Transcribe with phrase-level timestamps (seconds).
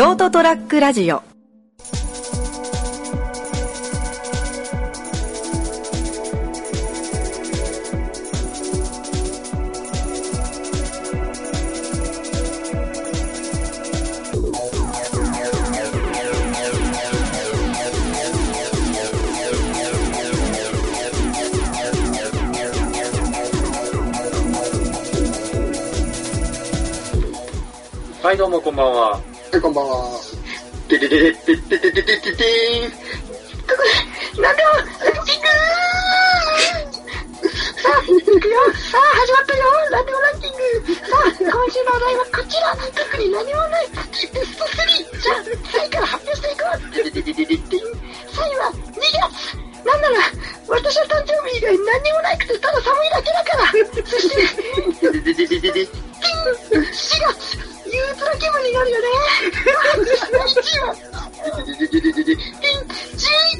[0.00, 1.22] ショートトラックラジオ
[28.22, 29.29] はい、どうもこんばんは。
[29.50, 30.20] はい、こんばんは。
[30.86, 34.42] てててててててててててーん。
[34.42, 35.48] なんだよ、ランキング
[37.82, 38.54] さあ、いくよ。
[38.78, 39.66] さあ、始まったよ。
[39.90, 40.94] ランデオランキング。
[40.94, 42.78] さあ、今週のお題はこちら。
[42.94, 43.90] 特に何もない。
[43.90, 45.18] ベスト3。
[45.18, 46.94] じゃあ、3位から発表していこう。
[46.94, 47.82] ててててててん。
[47.82, 49.58] 3位は2月。
[49.82, 50.30] なんなら、
[50.68, 53.66] 私の誕生日以外何にもなくて、ただ寒いだけだから。
[54.06, 54.46] そして、
[55.02, 55.10] 4
[57.34, 57.69] 月。
[58.10, 59.06] 憂鬱な気分になるよね。
[59.52, 61.06] 1位は、11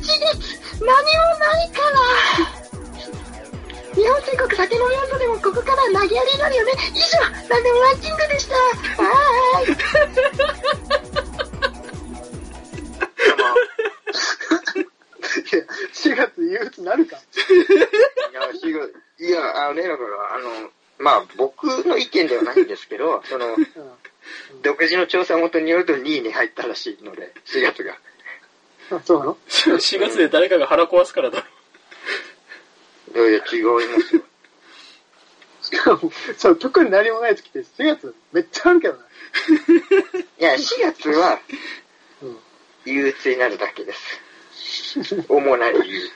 [0.02, 0.90] 月、何も
[1.38, 1.94] ないから。
[3.94, 6.72] 日本全国酒飲み温度でもここから投げやりになるよね。
[6.94, 8.54] 以上、なんでもランキングでした。
[8.54, 9.76] はーい。
[15.50, 15.62] いや、
[15.92, 17.16] 4月憂鬱なるか。
[17.18, 17.20] い
[18.34, 23.66] や、いや、あのね、だから、あの、まあ、僕の意見ではないんですけど、その、うん。
[24.62, 27.96] 独自の調査元によると2位に入ったらしいので、4月が。
[28.92, 31.44] あそうなの？4月で誰かが腹壊すからだ
[33.14, 33.22] ろ。
[33.22, 34.22] いやいや、違いますよ。
[35.62, 39.00] しかも、そう、特に何もない時って4月めっちゃあるけどね。
[40.38, 41.38] いや、4月は
[42.22, 42.38] うん。
[42.84, 44.20] 憂鬱になるだけです。
[45.28, 46.10] 主な理由。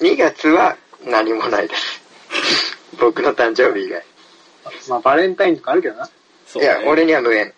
[0.00, 2.02] 2月は何もないです。
[2.98, 4.04] 僕の誕生日以外。
[4.88, 6.08] まあ、バレンタインとかあるけどな。
[6.46, 7.52] そうねいや、俺には無縁。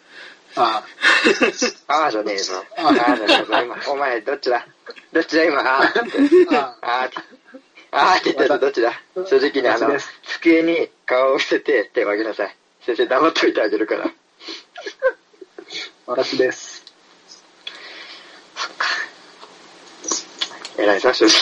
[0.55, 0.85] あ
[1.87, 2.63] ああじゃねえぞ。
[2.77, 3.45] あああじゃねえぞ。
[3.63, 4.67] 今、お前、どっちだ？
[5.13, 6.01] どっちだ今、ああって。
[6.57, 6.61] あ。
[6.61, 7.17] あああって。
[7.91, 8.93] ああって言ったらどっちだ？
[9.15, 12.57] 正直にあの机に顔を伏せて手を挙げなさい。
[12.85, 14.11] 先生黙っといてあげるから。
[16.07, 16.85] 私です。
[20.77, 21.33] 偉いさ、正直。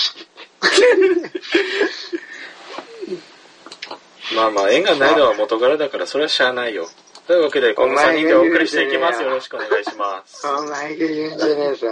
[4.35, 6.89] まあまあ、縁がないのは元柄だから、それはしゃあないよ。
[7.27, 9.23] というわけで、この3人でお送りしていきます。
[9.23, 10.47] よろしくお願いします。
[10.47, 11.75] お前が言うんじゃねえ？
[11.75, 11.87] ぞ。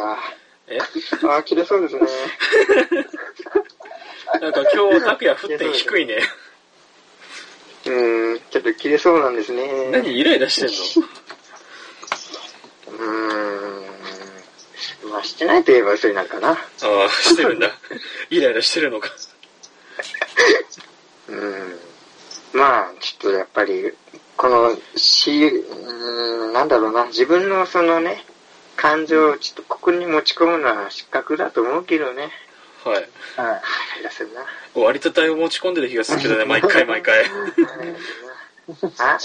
[0.69, 0.78] え
[1.27, 2.03] ああ、切れそうですね。
[4.41, 6.19] なんか今日、拓也降って低いね。
[7.87, 9.88] うーん、ちょっと切れそうなんですね。
[9.91, 10.75] 何イライラしてんの？
[12.98, 15.10] うーん。
[15.10, 16.50] まあ、してないと言えば嘘になるかな。
[16.50, 16.56] ああ、
[17.09, 17.71] してるんだ。
[18.31, 19.10] イライラしてるのか。
[21.28, 21.78] うーん。
[22.59, 23.93] まあ、ちょっとやっぱり、
[24.37, 28.25] この、し、うーん、なんだろうな、自分のそのね、
[28.77, 32.31] 感情をちょっとここに持ち込むのは失格だと思うけどね。
[32.85, 32.95] はい。
[32.95, 33.09] はい。
[33.37, 33.61] あ
[34.01, 34.45] イラするな。
[34.81, 37.25] 割とだいぶ持ち込んでる気がするけどね、毎回毎回。
[38.99, 39.19] あ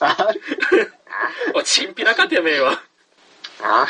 [0.00, 0.28] あ
[1.54, 2.82] お、チンピラかてめえは。
[3.62, 3.86] あ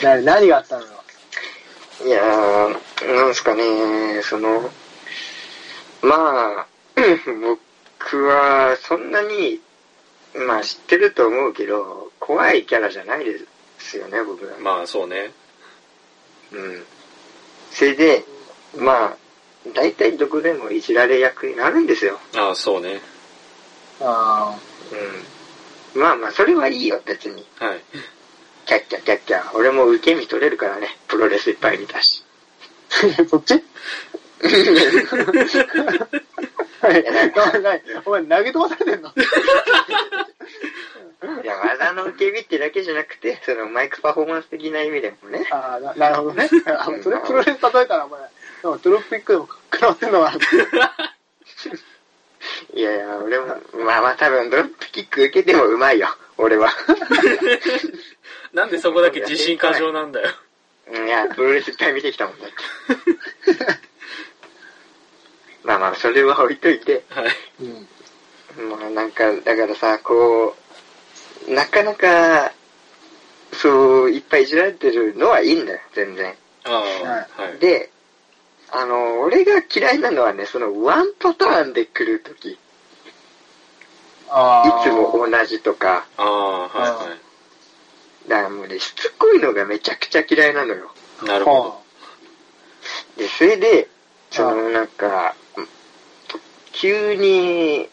[0.02, 0.82] な何があったの？
[0.82, 0.88] よ。
[2.04, 4.70] いやー、なんすかね、その、
[6.02, 9.60] まあ、僕はそんなに、
[10.46, 13.38] まあ知ってると思うけど、怖いキャラじゃないで
[13.78, 14.52] すよね、僕は。
[14.60, 15.32] まあ、そうね。
[16.52, 16.84] うん。
[17.72, 18.24] それで、
[18.76, 19.16] まあ、
[19.74, 22.18] 大体どこでもいじられ役になるんですよ。
[22.36, 23.00] ああ、そうね。
[24.00, 24.56] あ
[25.94, 26.00] うん。
[26.00, 27.44] まあまあ、それはいいよ、別に。
[27.58, 27.80] はい。
[28.66, 29.50] キャッキャキャッキャ。
[29.54, 32.22] 俺も受け身取れるからね、プロレスいっぱい見たし。
[33.20, 33.24] あ。
[33.30, 33.52] そっち？
[33.54, 33.62] はい。
[36.82, 39.12] お前、お前投げ飛ばされてんの？
[41.42, 45.48] いや、技の受け身ってだけじゃなくて、そのマイクパフォーマンス的な意味でもね。
[45.50, 46.48] ああ、ななるほどね。
[46.66, 50.32] あそれプロレス例えたら、お前、でもトロピックでも食らってんのか
[52.74, 53.46] いやいや、俺も、
[53.84, 56.70] まあまあ多分ドロップキック受けてもうまいよ、俺は。
[58.52, 60.28] なんでそこだけ自信過剰なんだよ。
[60.28, 62.54] うんいや、プロレスいっぱい見てきたもんだって。
[65.66, 67.24] まあまあ、それは置いといて、はい。
[67.24, 67.32] な。
[68.60, 68.70] うん。
[68.70, 70.56] まあなんか、だからさ、こ
[71.48, 72.52] う、なかなか、
[73.52, 76.34] そう、いっぱいいじられてるのはいいんだよ、全然。
[76.64, 76.84] あ
[77.36, 77.58] あ、はい。
[77.58, 77.90] で、
[78.70, 82.58] あの、俺が嫌いなのはね、そのワンパターンで来るとき、い。
[84.84, 87.16] つも同じとか、ああ、は
[88.28, 90.92] だからもうね、しつこいのがめちゃくちゃ嫌いなのよ。
[91.22, 91.28] いはい。
[91.28, 91.82] なるほ
[93.16, 93.88] で、それで、
[94.36, 95.34] そあのなんか、
[96.72, 97.88] 急に。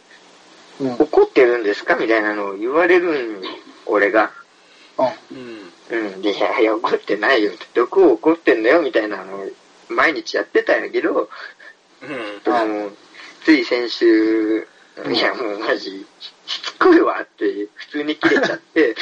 [1.00, 1.96] 怒ってるんですか？
[1.96, 3.44] みたいなのを言われるん
[3.86, 4.32] 俺が。
[5.32, 5.72] うん。
[5.92, 6.22] うん。
[6.22, 7.66] で、いやいや、怒ってないよって。
[7.76, 9.50] どこを怒ってんだよみたいなのを
[9.90, 11.30] 毎日やってたんやけど、
[12.02, 12.98] うん。
[13.46, 14.68] つい先週、
[15.12, 16.06] いや、もうマジ、
[16.46, 18.96] しつこいわって、普通に切れちゃって、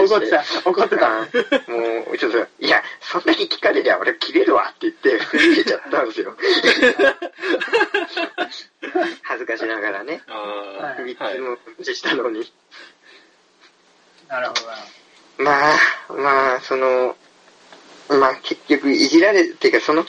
[0.00, 1.06] 怒ってた、怒ってた。
[1.06, 1.28] あ
[1.68, 6.36] もう、ちょっと、いや、そんだけ聞かれりゃ俺切れるわって言って、普通に切れちゃったんですよ。
[9.22, 10.22] 恥ずかしながらね。
[10.98, 12.52] 三つもしたのに。
[14.28, 14.60] なるほど。
[15.38, 15.76] まあ、
[16.12, 17.16] まあ、その、
[18.08, 20.04] まあ結局いじられ、てかその、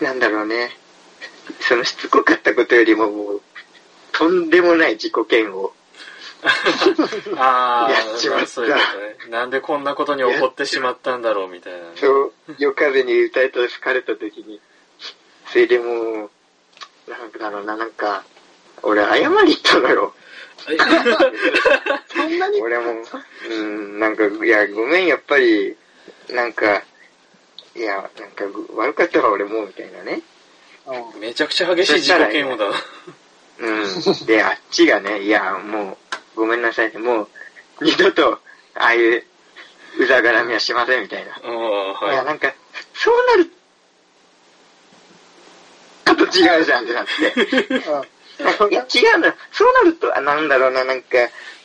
[0.00, 0.76] なんだろうね。
[1.60, 3.42] そのしつこかったことよりももう、
[4.14, 5.72] とんでもない自己嫌悪。
[7.36, 8.80] あやっちまったあ、そういうこ
[9.22, 9.30] とね。
[9.30, 11.84] なんでこんなことに怒ってしまったんだろうみたいなね。
[11.96, 14.60] そう、夜風に歌いと疲れた時に。
[15.50, 15.84] それでも
[16.26, 16.30] う、
[17.10, 18.24] なんだろうな、なんか、
[18.82, 20.14] 俺謝り行ったのよ。
[20.68, 20.76] え？
[22.14, 23.02] そんなに俺も、
[23.50, 25.76] うん、なんか、いや、ごめん、やっぱり、
[26.30, 26.82] なんか、
[27.74, 28.44] いや、なんか、
[28.74, 30.22] 悪かったわ、俺も、みたいなね。
[30.86, 31.20] うん。
[31.20, 32.76] めちゃくちゃ激しい自己嫌悪だな。
[33.58, 34.26] うん。
[34.26, 35.96] で、あっちがね、いや、もう、
[36.36, 37.28] ごめんなさいね、もう、
[37.80, 38.40] 二度と、
[38.74, 39.24] ああいう、
[39.98, 41.32] うざがらみはしません、みたいな。
[41.32, 41.38] あ
[42.06, 42.52] あ、いや、はなんか、
[42.94, 43.50] そうなる、
[46.04, 47.14] ちょっと違うじゃんってなって。
[48.70, 49.34] いや、違うんだ。
[49.52, 51.18] そうなると、あなんだろうな、なんか、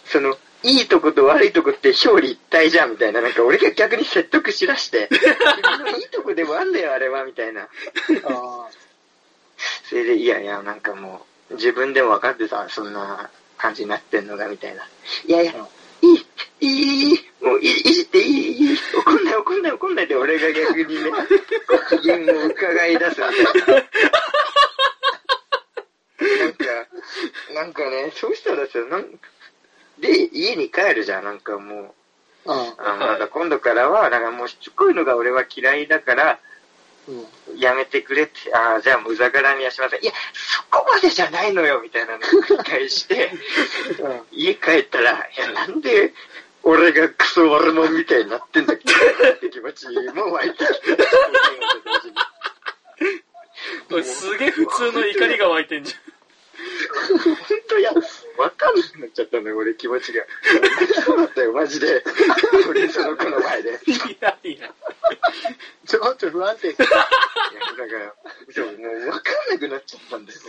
[0.06, 3.22] その、いいとこと悪いとこって表裏一体じゃん、みたいな。
[3.22, 5.10] なんか俺が逆に説得しだして、
[5.98, 7.64] いいとこでもあんだよ、あれは、みたいな。
[7.64, 8.68] あ
[9.90, 14.84] それで、いやいや、なんかもう、自分でも分かってた、そんな感じになってんのが、みたいな。
[15.26, 15.54] いやいや、
[16.02, 16.16] い
[16.62, 21.12] い、いい、もういい、いじっていい、いい、怒んない、怒んない、怒んないで、俺が逆にね、
[21.90, 23.84] 機嫌を伺い出すみたいな。
[26.40, 26.66] なんか、
[27.54, 29.20] なんかね、そうしたらさ、なん
[30.00, 32.76] で、家に帰るじゃん、なんかもう、あ。
[32.78, 36.40] あなんか今度からは、なんかもうしつこいのが俺は嫌いだから、
[37.10, 37.60] うん。
[37.60, 40.04] やめてくれって、ああ、じゃあもううざがらみはしません。
[40.04, 43.32] いや、そこまでじゃないのよ、みたいなのを繰り返して、
[44.00, 44.12] うん。
[44.12, 44.22] うん。
[44.32, 46.14] 家帰ったら、いや、なんで、
[46.64, 48.84] 俺がクソ悪者みたいになってんだっけ
[49.32, 50.98] って気持ちも湧いてきて。
[53.90, 55.96] これすげえ普通の怒りが湧いてんじ
[57.18, 57.92] 本当や、
[58.40, 60.24] わかんなくなっちゃったんだよ、俺気持ちが。
[61.06, 62.04] そうだったよ、マジで。
[62.70, 63.72] 俺その子の前で。
[63.72, 63.74] い
[64.22, 64.74] やいや。
[65.86, 66.70] ちょっと不安定。
[66.70, 68.06] や、だから、
[68.78, 70.40] もうわかんなくなっちゃったんだよ、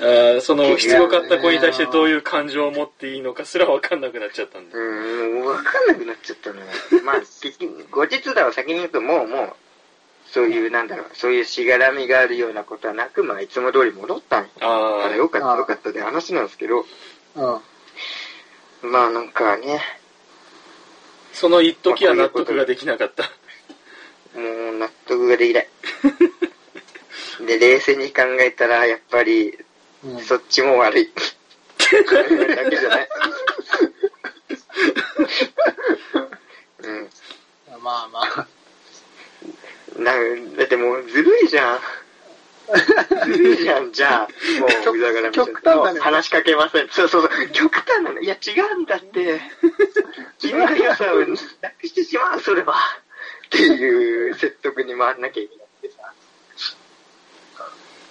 [0.00, 4.78] あーその、しつこかった子に対してどういう感情を持っていいのかすらわかんなくなっちゃったんだ。
[4.78, 6.66] うん、もう分かんなくなっちゃったのよ。
[7.04, 9.56] まあ、結局、後日談を先に言うと、もう、もう、
[10.34, 14.48] そういう、なんだろう、そういうしがらみがあるようなことはなく、まあ、いつも通り戻ったんよ。
[14.62, 16.84] ああれ、よかった、ああよかったで話なんですけど、
[17.36, 17.40] う
[18.88, 18.90] ん。
[18.90, 19.80] まあ、なんかね、
[21.32, 23.22] その一時は納得ができなかった。
[24.36, 24.40] も
[24.72, 25.68] う、納得ができない。
[27.46, 29.56] で、冷静に考えたら、やっぱり、
[30.04, 30.20] うん。
[30.20, 31.12] そっちも悪い。
[31.14, 31.20] だ
[32.70, 33.08] けじゃない。
[36.82, 37.08] うん。
[37.84, 38.53] まあまあ。
[39.98, 40.12] な
[40.56, 41.80] だってもうずるいじゃん。
[43.26, 44.28] ずるいじゃん、じゃあ。
[44.60, 46.88] もう、うざがら極端だね話しかけません。
[46.88, 47.48] そうそうそう。
[47.50, 48.20] 極端なの。
[48.20, 49.40] いや、違うんだって。
[50.38, 51.26] 君の良さをな
[51.70, 52.74] くしてしまう、それは。
[53.46, 56.12] っていう説得に回んなきゃいけなくてさ。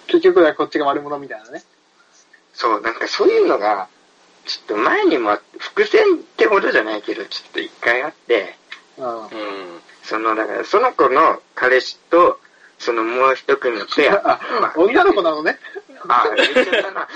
[0.06, 1.64] 結局はこっちが悪者みたいなね。
[2.52, 3.88] そう、なんかそういうのが、
[4.46, 8.56] ちょっと前にもあって、伏線ってほどじゃないけど、ちょっと一回あって、
[8.98, 9.22] うん。
[9.22, 9.30] うん。
[10.04, 12.40] その、だから、その子の彼氏と、
[12.78, 14.20] そのもう一組のペア。
[14.24, 15.58] あ、女の子なのね。
[16.08, 17.08] あ、言っちゃったな。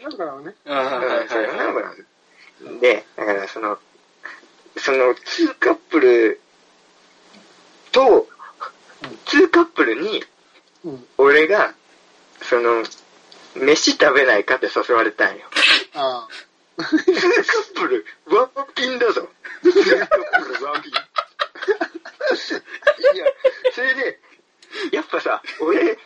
[0.00, 0.54] 女の子なのね。
[0.66, 1.94] ああ、はいはいそう女の子は
[2.64, 3.78] なんでだからその、
[4.76, 6.40] その、ツーカップル
[7.90, 8.28] と、
[9.26, 10.24] ツーカップルに、
[10.84, 11.06] うん。
[11.18, 11.74] 俺が、
[12.42, 12.84] その、
[13.54, 15.44] 飯食べないかって誘われたんよ。
[15.94, 16.26] あ
[16.78, 19.28] ツーカップル、ワンピンだぞ。
[19.62, 20.16] ツーカップ
[20.58, 20.92] ル、ワンピン。
[20.92, 20.94] い
[23.18, 23.26] や、
[23.74, 24.18] それで、
[24.90, 25.98] やっぱさ、俺、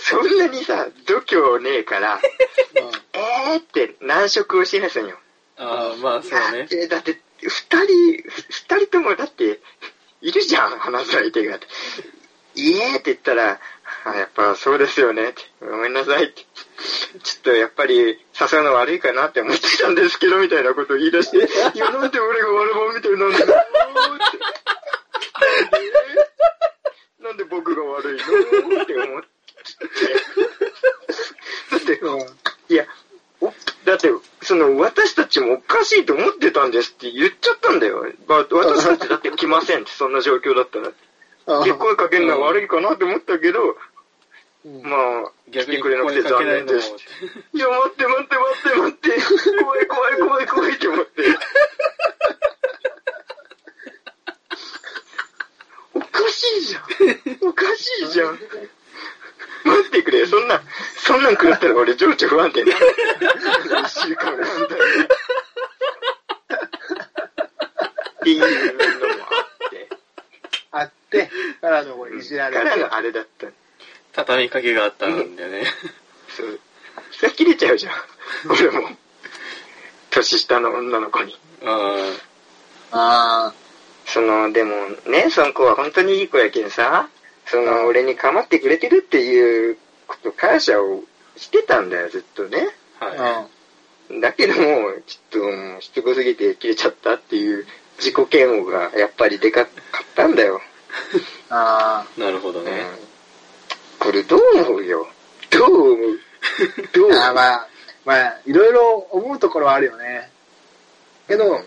[0.00, 2.20] そんなにさ、度胸ねえから、あ。
[3.12, 5.16] えーって難色を示すんよ。
[5.56, 6.66] ああ、まあそうね。
[6.72, 9.60] えだって、二人、二人ともだって、
[10.20, 11.60] いるじゃん、話す相手が。
[12.56, 13.60] いえーって言ったら、
[14.04, 15.42] あ、やっぱそうですよねって。
[15.60, 16.42] ごめんなさいって。
[17.22, 23.54] ちょっとやっぱり誘うの悪いかなって思ってたんですけど、みたいなことを言い出して、いや、なんで俺が悪者みたいなんだよって。
[27.22, 28.82] なんで僕が悪いの？
[28.82, 29.28] って思って。
[31.70, 32.00] だって、
[34.42, 38.04] その、私たちもおかしいと思ってたんですって言っちゃったんだよ。
[38.26, 40.92] まあ、私たちだって来ませんって、 そんな状況だったら。
[41.46, 43.76] あで、声かけるのは悪いかなって思ったけど、
[44.64, 46.94] うんまあ、来逆にてくれなくて残念です。
[47.54, 49.10] いや、待って待って待って待って。
[49.64, 51.22] 怖い怖い怖い怖いって思って。
[55.94, 56.82] おかしいじゃん。
[57.48, 58.38] おかしいじゃん。
[59.64, 60.26] 待ってくれ。
[60.26, 60.62] そんな、
[60.96, 62.96] そんなん食らったら俺情緒不安定になる。
[63.84, 64.80] 一週間ぐらい本当に
[68.20, 69.88] っていうのもあって。
[70.72, 72.62] あって、からのこれいじられて。
[72.62, 73.46] からのあれだった。
[74.12, 75.64] 畳みかけがあったんだよね。
[76.28, 76.60] そう。
[77.12, 77.94] それ切れちゃうじゃん。
[78.50, 78.88] 俺も。
[80.10, 81.38] 年下の女の子に。
[81.64, 82.12] あ
[82.92, 83.54] あ
[84.06, 84.72] その、でも
[85.06, 87.08] ね、その子は本当にいい子やけんさ、
[87.50, 89.76] その、俺に構ってくれてるっていう
[90.06, 91.02] こと、感謝を
[91.36, 92.68] してたんだよ、ずっとね。
[93.00, 93.22] あ、あ。
[93.22, 93.46] は
[94.20, 94.60] だけども、
[95.06, 97.66] ちょっともう、しつこすぎて切れちゃったっていう
[97.98, 100.60] 自己嫌悪がやっぱりでかかったんだよ。
[101.50, 102.20] あい。
[102.20, 102.84] なるほどうんね。。
[103.98, 105.08] これどう思うよ？
[105.50, 106.20] どう思う？
[106.92, 107.12] どう？
[107.12, 107.28] あ。
[107.30, 107.68] あまあ、
[108.04, 110.30] まあ、いろいろ思うところはあるよね。
[111.28, 111.64] けど、やっ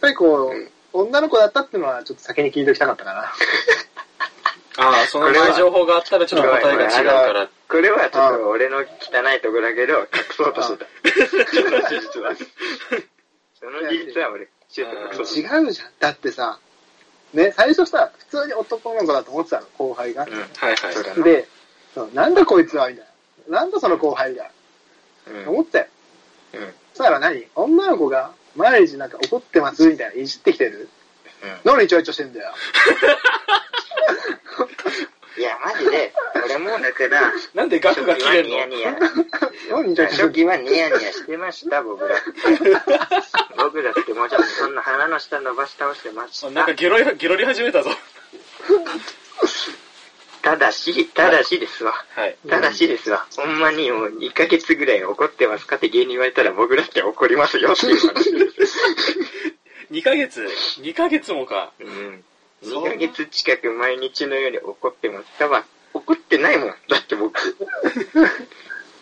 [0.00, 3.32] ぱりこう、うん女の子だったっていうのはちょっと先に聞いておきたかったかな。
[4.76, 7.48] ああ、その前情報があったらちょっと答えが違うから。
[7.68, 10.86] これはちょっと俺の汚いとこだけど、隠そうとしてた。
[11.46, 12.34] その事実は。
[13.60, 15.90] その事実は俺、ちょっと隠そうとして違うじゃん。
[16.00, 16.58] だってさ、
[17.32, 20.32] ね、最初さ、普通に男の子だと思ってたの、後輩がた。。
[20.32, 20.38] うん。
[20.38, 21.22] はいはい。
[21.22, 21.48] で、
[22.12, 23.06] なんだこいつは、みたい
[23.48, 23.60] な。
[23.60, 24.50] なんだその後輩が。
[25.28, 25.48] うん。
[25.48, 25.86] 思ってたよ。
[26.54, 26.74] うん。
[26.94, 27.46] そしたら何？
[27.54, 30.88] 女の子が毎日なんか怒ってますみたいな、いじってきてる？
[31.64, 32.52] うん何ちょいちょいしてんだよ。
[35.36, 36.12] いや、マジで、
[36.44, 38.96] 俺もだから、なんで額が切れるニヤニヤ。
[39.68, 42.16] 何ちょいちょいしてんだ初期はニヤニヤしてました、僕ら。
[43.58, 46.76] 僕だってもうちょっとそんな鼻の下伸ばし倒してましのなんかた。
[46.76, 47.90] ゲロり、ゲロり始めたぞ。
[50.42, 51.94] ただし、ただしですわ。
[52.14, 52.36] はい。
[52.48, 53.26] ただしですわ。
[53.36, 58.78] ほんまにもう2ヶ月ぐらい怒ってますかって芸人言われたら僕だって怒りますよっていう話です。
[59.94, 60.42] 2ヶ月
[60.80, 61.72] ?2 ヶ月もか。
[61.78, 62.24] うん。
[62.64, 66.68] 2ヶ月近く毎日のように怒ってますかは、怒ってないもん。
[66.88, 67.38] だって僕。
[67.38, 67.42] っ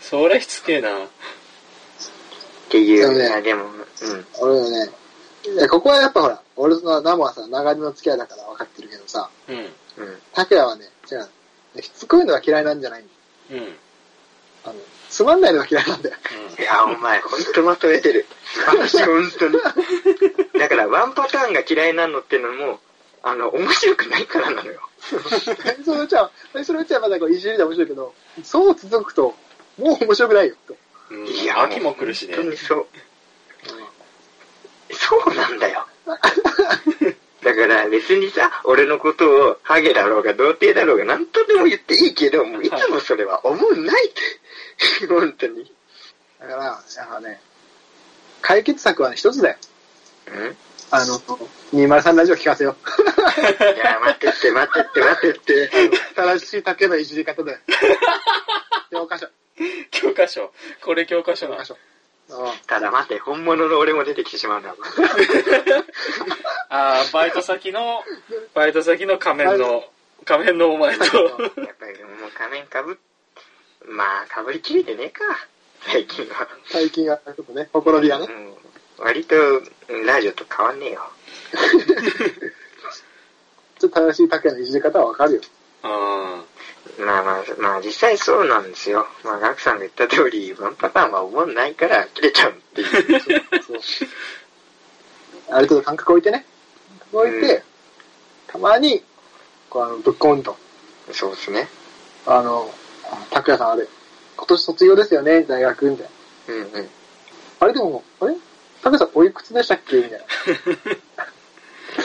[0.00, 0.90] そりゃしつけえな。
[2.68, 3.06] ていう。
[3.06, 4.26] そうねでも、うん。
[4.40, 9.56] 俺はね、ここはやっぱほら、俺のナモはさ、長年の付き合いだから分かってるけどさ、うん。
[9.56, 9.66] うん。
[10.34, 11.82] 拓也はね、違う。
[11.82, 13.04] しつこいのが嫌いなんじゃない
[13.50, 13.56] うん。
[13.56, 13.76] うん。
[14.64, 14.74] あの、
[15.12, 16.16] つまんないのが嫌いなんだよ。
[16.58, 18.24] いや、お前、ほんとまとめてる。
[18.66, 19.58] 私、ほんとに。
[20.58, 22.80] だから、ワンパターンが嫌いなのってのも、
[23.22, 24.80] あの、面白くないからなのよ。
[25.84, 26.30] そのうちは、
[26.64, 29.34] そのうちはまだこう、いじりで面白いけど、そう続くと、
[29.78, 30.76] もう面白くないよ、と。
[31.10, 31.26] うん。
[31.26, 32.46] いや、秋も来るしね本。
[32.46, 32.86] 当にそう。
[34.94, 35.86] そうなんだよ。
[37.54, 45.06] だから別にさ、俺のことをハゲだろうが童貞だろうが何とでも言っていいけど、もういつもそれは思うないって。
[45.06, 45.70] 本当に。
[46.40, 47.40] だから、やっぱね、
[48.40, 49.56] 解決策はね、一つだよ。
[50.28, 50.56] うん？
[50.90, 51.18] あの、
[51.72, 53.02] 203ラジオ聞かせよう。
[53.02, 55.70] いや、待ってって待ってって待ってって。
[56.14, 57.58] 正しい竹のいじり方だよ。
[58.90, 59.26] 教科書。
[59.90, 60.52] 教科書。
[60.82, 61.64] これ教科書な教科。
[61.66, 61.74] 書。
[61.74, 64.74] うんただ待って、本物の俺も出てきてしまうんだ。
[66.74, 68.02] ああ、バイト先の、
[68.54, 69.84] バイト先の仮面の、
[70.24, 71.04] 仮面のお前と。
[71.04, 72.96] やっぱりもう仮面かぶっ、
[73.94, 75.22] まあ、かぶりきれてねえか。
[75.82, 76.48] 最近は。
[76.64, 78.26] 最近は、ちょっとね、ほころびがね。
[78.26, 78.54] うん
[78.98, 79.34] 割と、
[80.06, 81.00] ラジオと変わんねえよ。
[83.78, 85.40] ちょっと正しい竹のいじり方はわかるよ。
[85.82, 86.42] あ
[86.98, 89.08] まあまあ、まあ実際そうなんですよ。
[89.24, 92.88] まあ、ガクさんが言った通り、ワンパターンは思んないから切れちゃうっていう。
[93.62, 93.80] そう。
[95.50, 96.46] ある程度感覚置いてね。
[97.12, 97.62] 感覚置いて、
[98.48, 99.02] たまに、
[99.70, 100.56] こう、あの、ぶっ込むと。
[101.12, 101.68] そうですね。
[102.26, 102.72] あの、
[103.10, 103.86] あ拓也さんあれ、
[104.36, 106.06] 今年卒業ですよね、大学、みたい
[106.48, 106.54] な。
[106.54, 106.88] うんうん。
[107.60, 108.34] あれでも、あれ？
[108.82, 109.96] 拓也さんおいくつでしたっけ？
[109.96, 110.16] みたいな。
[111.92, 112.02] いや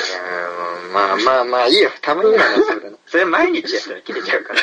[0.90, 1.90] ーまあまあまあいいよ。
[2.02, 2.98] たまにはな、そうだな。
[3.08, 4.62] それ毎日やったら切れちゃうから。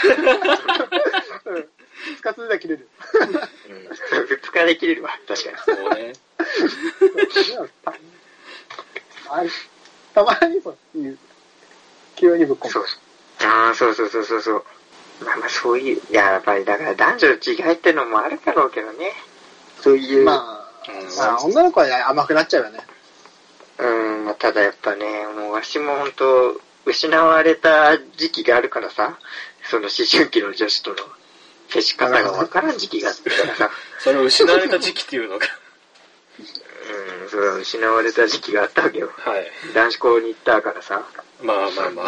[1.46, 1.68] うん。
[2.16, 2.88] 二日続いたら切れる。
[3.20, 3.88] うん。
[4.26, 5.18] 二日で切れるわ。
[5.26, 5.56] 確かに。
[5.56, 6.12] あ、そうね。
[9.30, 9.42] あ
[10.14, 10.76] たまにそう
[12.16, 12.70] 急にぶっ込む。
[12.70, 12.84] そう。
[13.42, 14.64] ああ、そうそうそうそうそう。
[15.24, 19.12] まあまあそういう、いや、やっぱりだから男女の違いってのもあるだろうけどね。
[19.80, 20.24] そういう。
[20.24, 22.78] まあ、うんまあ、女の子は甘くなっちゃうよね。
[23.78, 29.18] うん、まあ、ただやっぱね、もうわしも本当失われた時期があるからさ、
[29.64, 30.96] その思春期の女子との
[31.68, 35.46] 接し方がわからん時期があったからさ、 それを失われた時期っていうのが。
[37.24, 39.10] うん、それは失われた時期があったわけよ。
[39.16, 39.46] はい。
[39.74, 41.02] 男子校に行ったからさ。
[41.42, 42.06] まあまあまあ。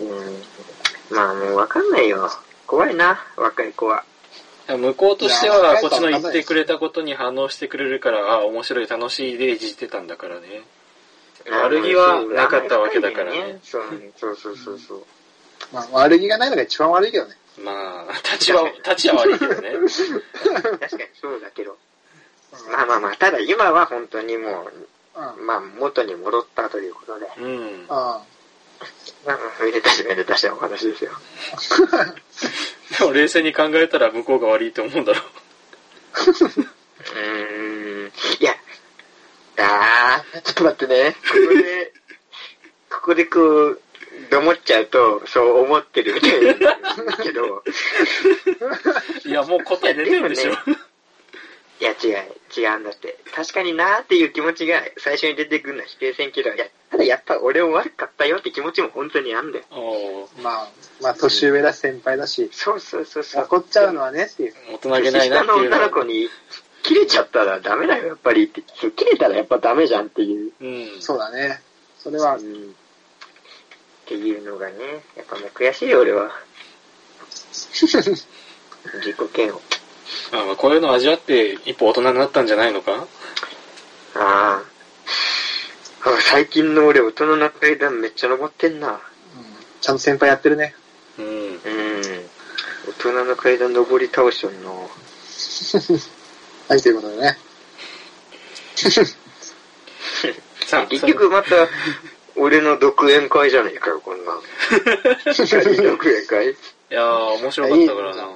[0.00, 1.16] うん。
[1.16, 2.30] まあもうわかんないよ。
[2.66, 4.04] 怖いな、若い子は。
[4.68, 10.62] 向こうとしては、こっちの言ってくれたことに反応してくれるから、ああ、面白い、楽しいでいじってたんだからね。
[11.48, 13.82] 悪気はなかったわけだからねそう
[14.16, 15.06] そうそうそうそう。
[15.72, 17.36] まあ、悪気がないのが一番悪いけどね。
[17.62, 19.72] まあ、立ちは、立ちは悪いけどね。
[20.42, 21.76] 確かにそうだけど。
[22.70, 24.68] まあまあまあ、ただ今は本当にも
[25.16, 25.42] うん。
[25.42, 27.26] う、まあ元に戻ったということで。
[27.38, 27.86] うん。
[27.88, 28.22] あ
[29.26, 31.12] まあ、めでたしめでたしなお話ですよ。
[32.98, 35.20] でも冷静に考えたら向こうが悪いと思うんだろ
[36.18, 38.12] うーん。
[38.40, 38.54] いや、
[39.58, 41.16] あー、ちょっと待ってね。
[41.28, 41.92] ここで、
[42.90, 43.80] ここでこう、
[44.30, 46.58] どもっちゃうと、そう思ってるみたいなん
[47.06, 47.64] だけど、う。
[49.28, 50.52] いや、もう答え出てるでしょ。
[51.78, 53.18] いや違う、違うんだって。
[53.34, 59.64] 確かになーっていう気持ちが最初に出てくるのは否定せんけど、いや、ただやっぱ俺も悪かったよって気持ちも本当にあんだよ。
[60.42, 60.68] まあ、
[61.02, 63.44] まあ、年上だし先輩だし、そうそうそうそう。
[63.44, 64.54] 怒っちゃうのはねっていう。
[64.72, 66.04] 大人げないなっていう下の女の子は。
[66.06, 66.28] に、
[66.82, 68.62] 切れちゃったらダメだよ、やっぱりって。
[68.62, 70.52] 切れたらやっぱダメじゃんっていう。
[70.60, 70.66] う
[70.98, 71.00] ん。
[71.00, 71.60] そうだね。
[71.98, 72.42] それはう、ん。
[72.42, 72.46] っ
[74.06, 74.74] ていうのがね、
[75.16, 76.30] やっぱもう悔しいよ、俺は。
[77.52, 79.60] 自己嫌悪。
[80.32, 83.06] あまあ、こういうのを味わって一歩大人になったんじゃないのか？
[84.14, 84.62] あ
[86.04, 86.08] あ。
[86.08, 88.88] あ最近の俺、大人の階段めっちゃ登ってんな。
[88.90, 88.98] うん
[89.80, 90.74] ちゃんと先輩やってるね。
[91.18, 91.26] うん。
[91.26, 91.56] うん。
[92.88, 94.70] 大人の階段登り倒しとんな。
[96.68, 97.38] はい、ということでね。
[100.66, 101.68] さあ、 結局また、
[102.36, 104.40] 俺の独演会じゃねえかよ、こんなん。
[105.84, 106.50] 独演会？
[106.50, 106.54] い
[106.90, 108.28] やー、面白かったからな。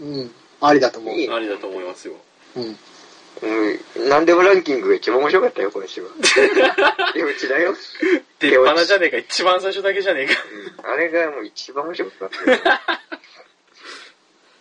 [0.00, 0.34] うん。
[0.66, 1.14] ありだと思う。
[1.14, 2.14] いいありだと思いますよ。
[2.56, 2.78] うん。
[3.42, 4.08] うん。
[4.08, 6.10] なんでもランキングが一番面白かったよ、今週は。
[7.14, 7.74] で、うちだよ。
[8.38, 10.34] 出っ放じゃねえか、一番最初だけじゃねえか。
[10.84, 10.92] うん。
[10.92, 12.58] あれがもう一番面白かったよ。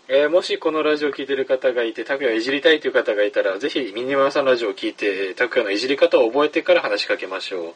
[0.10, 7.74] えーもしこのラジオを聞いてる方がいて、拓也をいじりたいという方がいたら、ぜひミニマムさんのラジオを聞いて、拓也のいじり方を覚えてから話しかけましょう。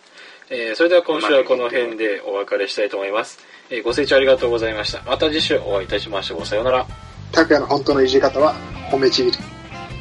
[0.49, 3.39] えーそれでは今週はこの辺でお別れしたいと思います。
[3.69, 5.02] えーご清聴ありがとうございました。
[5.04, 6.45] また次週お会いいたしましょう。
[6.45, 6.86] さようなら。
[7.32, 8.56] 拓也の本当のいじり方は、
[8.92, 9.38] 褒めちぎる。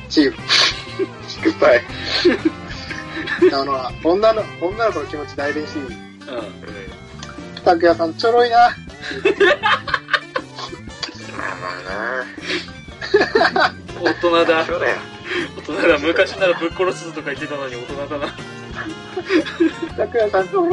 [0.08, 0.34] ちぎる。
[1.42, 1.82] グッバイ。
[3.52, 5.96] あの、女の、女の子の気持ち代弁し、うん。
[7.64, 8.56] 拓也さんちょろいな。
[8.56, 8.68] ま
[11.52, 12.32] あまあ
[13.52, 14.64] な 大人だ。
[14.64, 14.96] そうだよ。
[15.56, 15.98] 大人だ。
[15.98, 18.32] 昔ならぶっ殺すとか言ってたのに大人だな。
[19.96, 20.72] 拓也さん、ごめん。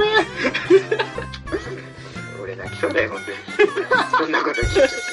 [2.41, 3.37] 俺泣きそうだよ、本当に。
[4.17, 5.12] そんなこと聞いちゃって。